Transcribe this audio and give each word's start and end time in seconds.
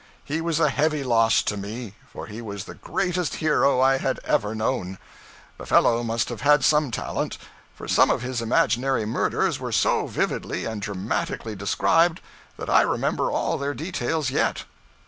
He 0.25 0.41
was 0.41 0.59
a 0.59 0.71
heavy 0.71 1.03
loss 1.03 1.43
to 1.43 1.55
me, 1.55 1.93
for 2.11 2.25
he 2.25 2.41
was 2.41 2.63
the 2.63 2.73
greatest 2.73 3.35
hero 3.35 3.79
I 3.79 3.97
had 3.99 4.19
ever 4.23 4.55
known. 4.55 4.97
The 5.59 5.67
fellow 5.67 6.01
must 6.01 6.29
have 6.29 6.41
had 6.41 6.63
some 6.63 6.89
talent; 6.89 7.37
for 7.75 7.87
some 7.87 8.09
of 8.09 8.23
his 8.23 8.41
imaginary 8.41 9.05
murders 9.05 9.59
were 9.59 9.71
so 9.71 10.07
vividly 10.07 10.65
and 10.65 10.81
dramatically 10.81 11.55
described 11.55 12.19
that 12.57 12.67
I 12.67 12.81
remember 12.81 13.29
all 13.29 13.59
their 13.59 13.75
details 13.75 14.31
yet. 14.31 14.63